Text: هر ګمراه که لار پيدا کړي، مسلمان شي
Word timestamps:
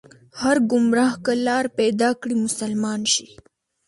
هر 0.41 0.57
ګمراه 0.71 1.13
که 1.23 1.33
لار 1.45 1.65
پيدا 1.77 2.09
کړي، 2.21 2.35
مسلمان 2.45 3.01
شي 3.13 3.27